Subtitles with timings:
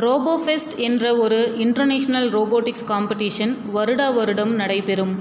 [0.00, 5.12] ரோபோஃபெஸ்ட் என்ற ஒரு international robotics competition வருடா வருடம் நடைபெறும்.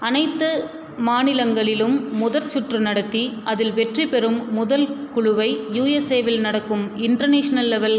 [0.00, 0.48] அனைத்து
[1.08, 5.48] மாநிலங்களிலும் முதற் சுற்று நடத்தி அதில் வெற்றி பெறும் முதல் குழுவை
[5.78, 7.98] யுஎஸ்ஏவில் நடக்கும் இன்டர்நேஷ்னல் லெவல்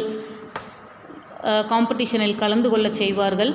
[1.73, 3.53] காம்படிஷனில் கலந்து கொள்ளச் செய்வார்கள்.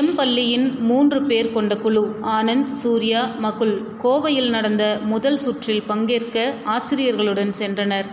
[0.00, 2.04] எம் பள்ளியின் மூன்று பேர் கொண்ட குழு
[2.38, 8.10] ஆனந்த் சூர்யா மகுல் கோவையில் நடந்த முதல் சுற்றில் பங்கேற்க ஆசிரியர்களுடன் சென்றனர்.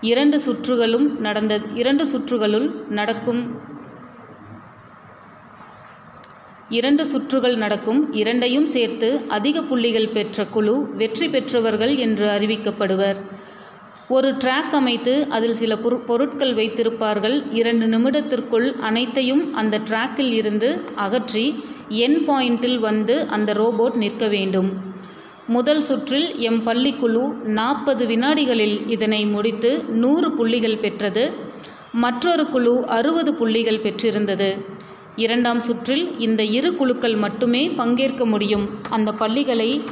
[0.00, 3.60] இரண்டு சுற்றுகளும் நடந்த இரண்டு சுற்றுகளுள் நடக்கும்
[6.68, 13.16] இரண்டு சுற்றுகள் நடக்கும் இரண்டையும் சேர்த்து அதிக புள்ளிகள் பெற்ற குழு வெற்றி பெற்றவர்கள் என்று அறிவிக்கப்படுவர்.
[14.08, 17.52] ஒரு ட்ராக் அமைத்து அதில் சில பொரு பொருட்கள் வைத்திருப்பார்கள்.
[17.52, 24.94] இரண்டு நிமிடத்திற்குள் அனைத்தையும் அந்த ட்ராக்கில் இருந்து அகற்றி என் பாயிண்டில் வந்து அந்த ரோபோட் நிற்க வேண்டும்.
[25.54, 31.32] முதல் சுற்றில் எம் பள்ளிக்குழு நாற்பது வினாடிகளில் இதனை முடித்து நூறு புள்ளிகள் பெற்றது.
[31.92, 34.64] மற்றொரு குழு அறுபது புள்ளிகள் பெற்றிருந்தது.
[35.16, 38.66] இரண்டாம் சுற்றில் இந்த இரு குழுக்கள் மட்டுமே பங்கேற்க முடியும்.
[38.90, 39.82] அந்த பள்ளிகளை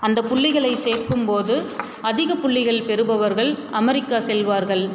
[0.00, 1.62] அந்த புள்ளிகளை சேர்க்கும்போது
[2.00, 4.90] அதிக புள்ளிகள் பெறுபவர்கள் அமெரிக்கா செல்வார்கள்.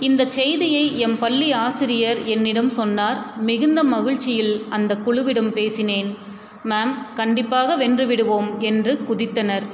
[0.00, 3.36] இந்த செய்தியை எம் பள்ளி ஆசிரியர் என்னிடம் சொன்னார்.
[3.36, 6.30] மிகுந்த மகிழ்ச்சியில் அந்த குழுவிடம் பேசினேன்.
[6.70, 9.64] மேம் கண்டிப்பாக வென்றுவிடுவோம் என்று குதித்தனர்.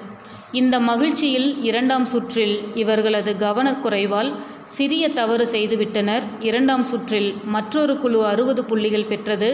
[0.61, 4.31] இந்த மகிழ்ச்சியில் இரண்டாம் சுற்றில் இவர்களது கவனக்குறைவால்
[4.77, 6.25] சிறிய தவறு செய்துவிட்டனர்.
[6.49, 9.51] இரண்டாம் சுற்றில் மற்றொரு குழு அறுபது புள்ளிகள் பெற்றது.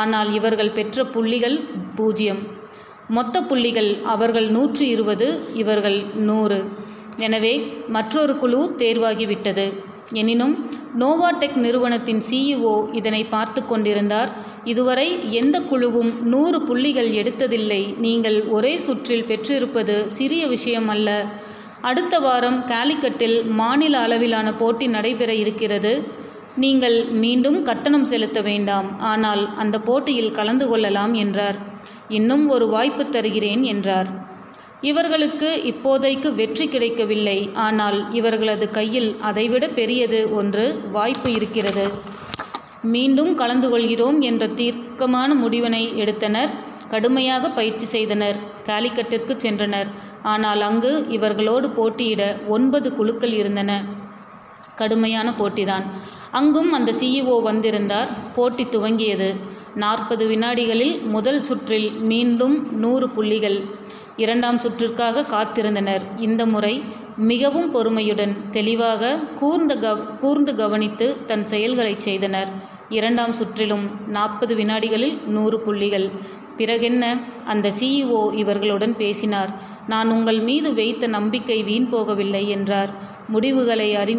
[0.00, 1.56] ஆனால் இவர்கள் பெற்ற புள்ளிகள்
[1.98, 2.42] பூஜ்ஜியம்
[3.16, 5.26] மொத்த புள்ளிகள் அவர்கள் நூற்றி இருபது
[5.62, 6.60] இவர்கள் நூறு.
[7.26, 7.52] எனவே
[7.96, 9.66] மற்றொரு குழு தேர்வாகிவிட்டது.
[10.12, 14.32] எனினும் நோவாடெக் நிறுவனத்தின் சிஇஓ இதனை பார்த்து கொண்டிருந்தார்.
[14.64, 17.98] இதுவரை எந்த குழுவும் நூறு புள்ளிகள் எடுத்ததில்லை.
[17.98, 21.26] நீங்கள் ஒரே சுற்றில் பெற்றிருப்பது சிறிய விஷயம் அல்ல.
[21.80, 26.24] அடுத்த வாரம் காலிக்கட்டில் மாநில அளவிலான போட்டி நடைபெற இருக்கிறது.
[26.56, 29.00] நீங்கள் மீண்டும் கட்டணம் செலுத்த வேண்டாம்.
[29.00, 31.56] ஆனால் அந்த போட்டியில் கலந்து கொள்ளலாம் என்றார்.
[32.08, 34.34] இன்னும் ஒரு வாய்ப்பு தருகிறேன் என்றார்.
[34.80, 37.50] இவர்களுக்கு இப்போதைக்கு வெற்றி கிடைக்கவில்லை.
[37.54, 41.88] ஆனால் இவர்களது கையில் அதைவிட பெரியது ஒன்று வாய்ப்பு இருக்கிறது.
[42.82, 46.50] மீண்டும் கலந்து கொள்கிறோம் என்ற தீர்க்கமான முடிவினை எடுத்தனர்.
[46.88, 48.36] கடுமையாக பயிற்சி செய்தனர்.
[48.64, 49.86] காலிக்கட்டிற்கு சென்றனர்.
[50.22, 53.84] ஆனால் அங்கு இவர்களோடு போட்டியிட ஒன்பது குழுக்கள் இருந்தன.
[54.74, 55.82] கடுமையான போட்டிதான்.
[56.30, 58.08] அங்கும் அந்த சிஇஓ வந்திருந்தார்.
[58.34, 59.36] போட்டி துவங்கியது.
[59.74, 63.84] நாற்பது வினாடிகளில் முதல் சுற்றில் மீண்டும் நூறு புள்ளிகள்.
[64.16, 66.04] இரண்டாம் சுற்றிற்காக காத்திருந்தனர்.
[66.16, 66.82] இந்த முறை
[67.16, 72.50] மிகவும் பொறுமையுடன் தெளிவாக கூர்ந்த கவ் கூர்ந்து கவனித்து தன் செயல்களை செய்தனர்.
[72.88, 76.10] இரண்டாம் சுற்றிலும் நாற்பது வினாடிகளில் நூறு புள்ளிகள்.
[76.56, 77.04] பிறகென்ன?
[77.44, 79.50] அந்த சிஇஓ இவர்களுடன் பேசினார்.
[79.88, 82.90] நான் உங்கள் மீது வைத்த நம்பிக்கை வீண் போகவில்லை என்றார்.
[83.28, 84.14] முடிவுகளை அறி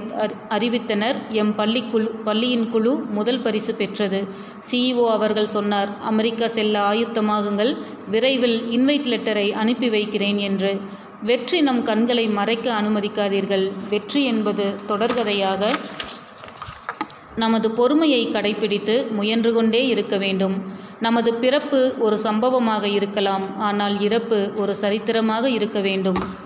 [0.49, 1.17] அறிவித்தனர்.
[1.29, 4.27] எம் பள்ளிக்குழு பள்ளியின் குழு முதல் பரிசு பெற்றது.
[4.71, 7.73] சிஇஓ அவர்கள் சொன்னார் அமெரிக்கா செல்ல ஆயுத்தமாகுங்கள்.
[8.07, 10.71] விரைவில் இன்வைட் லெட்டரை அனுப்பி வைக்கிறேன் என்று.
[11.23, 13.71] வெற்றி நம் கண்களை மறைக்க அனுமதிக்காதீர்கள்.
[13.89, 15.63] வெற்றி என்பது தொடர்கதையாக
[17.35, 20.85] நமது பொறுமையை கடைபிடித்து முயன்று கொண்டே இருக்க வேண்டும்.
[20.99, 26.45] நமது பிறப்பு ஒரு சம்பவமாக இருக்கலாம் ஆனால் இறப்பு ஒரு சரித்திரமாக இருக்க வேண்டும்.